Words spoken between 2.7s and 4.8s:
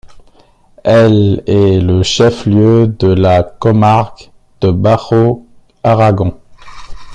de la comarque de